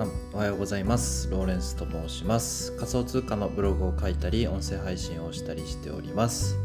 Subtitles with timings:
[0.00, 1.28] さんおはようございます。
[1.30, 2.72] ローレンスと申します。
[2.76, 6.56] 仮想通貨のブログを書いたり音声配信をしたりしております、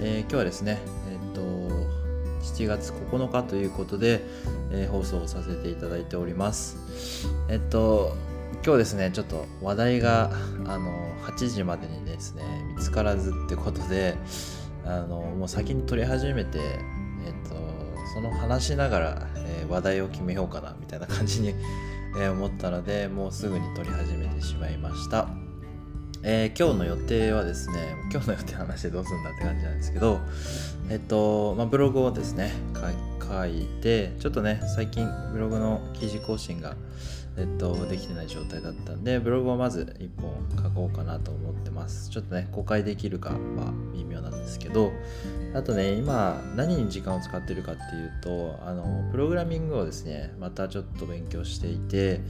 [0.00, 1.42] えー、今日はですねえっ、と
[2.44, 4.22] 7月9日ということで、
[4.72, 6.76] えー、放送をさせていただいております。
[7.48, 8.16] えっと
[8.64, 10.32] 今日ですねちょっと話題が
[10.66, 10.90] あの
[11.22, 12.42] 8時までにですね
[12.76, 14.16] 見つからずってことで
[14.84, 17.54] あのもう先に撮り始めてえっと
[18.12, 21.54] その話しながら、えー、話題を決めようかなみたいな感じに、
[22.18, 25.28] え、思ったのでもうすぐに撮り始めてしまいました、
[26.22, 30.20] えー、今日の予定はですね今日の予定話でどうするんだって感じなんですけど
[30.88, 32.52] えっと、まあ、ブログをですね
[33.22, 36.74] 書いてちょっとね最近ブログの記事更新が
[37.36, 42.10] えっと、できてない状態だったんで、ブログをまず1本書こうかなと思ってます。
[42.10, 43.36] ちょっとね、公開できるかは
[43.94, 44.92] 微妙なんですけど、
[45.54, 52.20] あとね、今、何に時間を使ってるかっていうと、あの、プログラミングをですね、またちょっと勉強していて、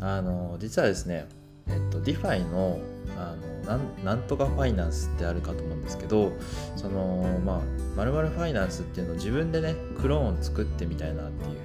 [0.00, 1.26] あの、実はですね、
[1.68, 2.80] えっと、DeFi の
[3.16, 3.34] あ
[3.66, 6.32] のなんとかファイナンスってあるかと思うんですけど
[6.76, 7.60] そのまあ
[7.96, 11.57] まるファイナンスっていうのを自分でねクローンを作ってみたいなっていう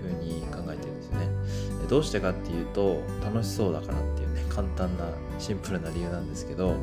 [1.94, 5.05] どうしてかっていうと楽しそうだからっていうね簡単な
[5.38, 6.75] シンプルな理由なんですけど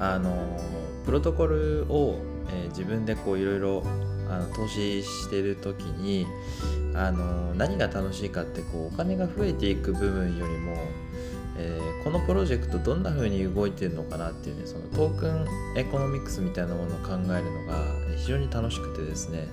[0.00, 0.58] あの
[1.04, 3.84] プロトコルを、えー、自分でこういろいろ
[4.28, 6.26] あの投資してる時に
[6.96, 10.76] あの何が楽しいかってこうお金が増えていく部分よりも、
[11.56, 17.84] えー、このプロジェクトどんな風に動いてるのかなっていうねそのトークンエコノミクスみたいなものを考えるのが
[18.16, 19.46] 非常に楽しくてですね。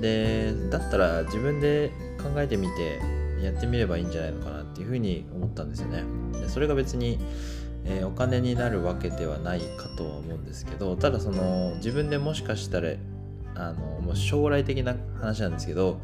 [0.00, 7.18] でだったら自分で考えてみてやってみればいいんじゃないのかなっていうふうに思ったんですよねでそれが別に、
[7.84, 12.90] えー、お金になるわけではないかとは思うんですけどただその自分でもしかしたら
[13.54, 16.00] あのもう将来的な話なんですけど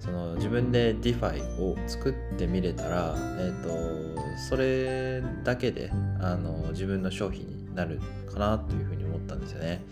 [0.00, 8.00] その自分で DeFi を作ってみれたら、えーと、それだけであの自分の商品になる
[8.32, 9.82] かなというふうに思ったんですよね。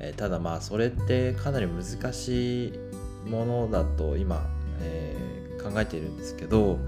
[0.00, 2.72] えー、ただまあそれってかなり難しい
[3.26, 4.46] ものだと今、
[4.80, 6.78] えー、考えているんですけど、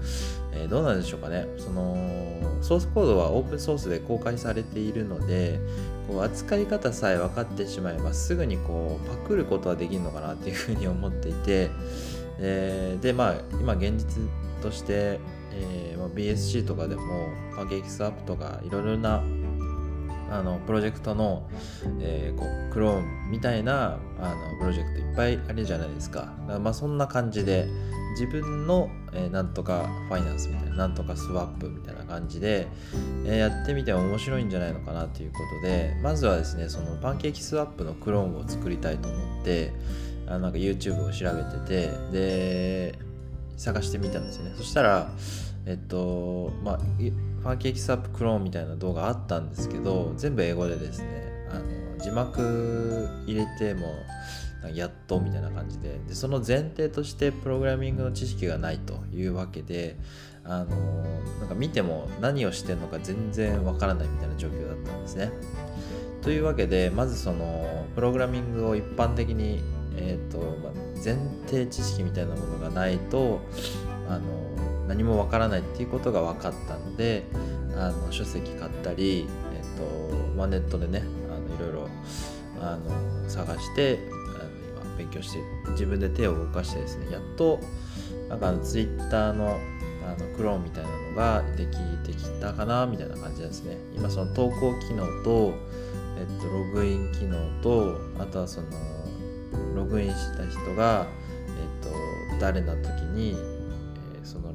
[0.53, 1.47] えー、どうなんでしょうかね。
[1.57, 1.95] その
[2.61, 5.59] ソースコードはオープンソースで公開されているので
[6.07, 11.71] こう扱い方さえ分かってしまえばすぐにこうパクることはできるのかなっていうふうに思っていて、
[12.39, 14.21] えー、でまあ今現実
[14.61, 15.19] として、
[15.53, 19.23] えー、BSC とかでもパンケーキスアップとかいろいろな
[20.31, 21.49] あのプロジェクトの、
[21.99, 26.11] えー、こうクローンみたいなあのプロジェクトいっぱいあるじゃないですか。
[26.11, 27.67] かまあそんな感じで
[28.11, 32.67] 自分の、えー、なんとかファイナンスみたいななんとかスワップみたいな感じで、
[33.25, 39.73] えー、やってみても面白いんじゃないのかなということでまずはですねそのパンケーキスワップのクローンを作りたいと思って
[40.27, 42.99] あなんか YouTube を調べててで
[43.57, 45.09] 探してみたんですよねそしたら
[45.65, 46.79] えっとまあ
[47.43, 53.87] パンケーキスワップクローンみたいな動画あったんですけど全部英語でですねあの字幕入れても
[54.75, 59.97] やっとみたいな感じででその前提としてプログラミングの知識がないというわけで
[60.43, 60.75] あの
[61.39, 65.31] なんか見ても何をしてるのか全然わからないみたいな状況だったんですね。
[66.21, 69.63] というわけでまずそのプログラミングを一般的に、
[69.95, 70.73] えーとまあ、
[71.03, 71.17] 前
[71.47, 73.41] 提知識みたいなものがないと
[74.07, 74.50] あの
[74.91, 77.23] 何もわからないっていうことが分かったので
[77.77, 81.89] あの書籍買ったり、えーとまあ、ネットでねあのいろいろ
[82.59, 85.39] あの探してあの今勉強して
[85.71, 87.61] 自分で手を動かしてですねやっと
[88.27, 89.57] なんかあのツイッターの
[90.05, 93.77] あのクローンみたいなのができてきたかなみたいな感じですね。
[93.95, 95.53] 今その投稿機能と、
[96.17, 98.67] えっと、ログイン機能とあとはその
[99.75, 101.05] ログインした人が、
[101.47, 103.37] えっと、誰な時に、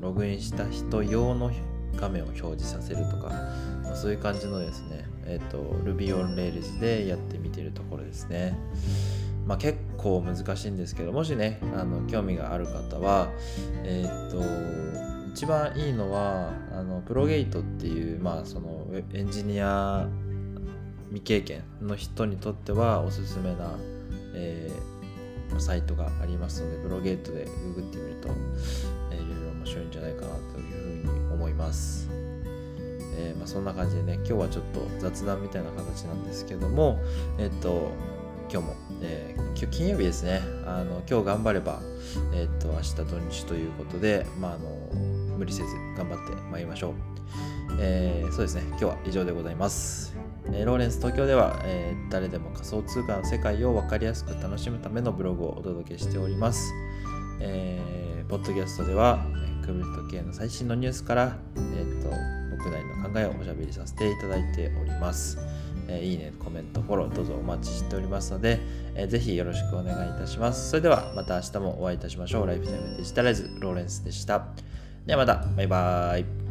[0.06, 1.50] ログインした人用の
[1.96, 3.28] 画面を表示させるとか、
[3.82, 8.56] まあ、そういう感じのですね、えっと、Ruby on Rails でやってみてるところですね。
[9.46, 13.30] まあ、結構難しいんですけどもしねあの興味がある方は
[13.84, 20.09] えー、と一番いいのはあのプロゲートっていう、まあ、そのエンジニア
[21.10, 23.70] 未経験の人にとってはおすすめな、
[24.34, 28.28] えー、サイトがありますのでプロゲートでググってみると、
[29.12, 32.09] えー、いろいろ面白いんじゃないかなというふうに思います。
[33.18, 37.01] えーまあ、そんな感じでね今日はちょっと雑談みたいな形なんですけども
[37.39, 37.91] えっ、と
[38.53, 40.41] 今日も、えー、今日金曜日ですね。
[40.66, 41.80] あの今日頑張れば、
[42.33, 44.68] え、っと明日土日ということで、まあ、あの
[45.36, 46.92] 無理せず頑張ってまいりましょう、
[47.80, 48.62] えー、そうですね。
[48.69, 50.15] 今日は以上でございます、
[50.53, 56.72] えローレンス東京では、え誰でも仮想通貨の世界を分かりやすく楽しむためのブログをお届けしております。
[57.41, 59.24] えー、ポッドキャストでは、
[59.65, 62.09] クリプト系の最新のニュースから、えーと、
[62.56, 65.38] 僕なりの考えをおしゃべりさせていただいております。
[65.88, 68.60] えー、いいね、コメント、フォロー、どうぞお待ちしておりますので、
[68.94, 70.71] えー、ぜひよろしくお願いいたします。
[70.71, 72.47] それではまた明日もお会いいたしましょう。
[72.47, 74.47] ライフタイムデジタライズ、ローレンスでした。
[75.04, 76.46] ではまた、バイバーイ。